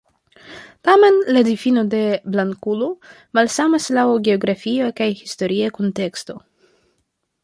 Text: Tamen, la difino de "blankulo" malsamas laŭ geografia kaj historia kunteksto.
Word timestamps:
Tamen, 0.87 1.17
la 1.35 1.41
difino 1.47 1.83
de 1.91 1.99
"blankulo" 2.35 2.87
malsamas 3.39 3.89
laŭ 3.99 4.05
geografia 4.29 4.87
kaj 5.01 5.11
historia 5.21 5.69
kunteksto. 5.77 6.39